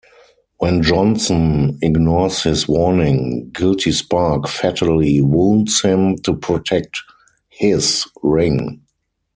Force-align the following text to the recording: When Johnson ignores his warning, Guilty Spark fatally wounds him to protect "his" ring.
When 0.57 0.81
Johnson 0.81 1.77
ignores 1.83 2.41
his 2.41 2.67
warning, 2.67 3.51
Guilty 3.53 3.91
Spark 3.91 4.47
fatally 4.47 5.21
wounds 5.21 5.81
him 5.83 6.15
to 6.23 6.33
protect 6.35 7.03
"his" 7.51 8.07
ring. 8.23 8.81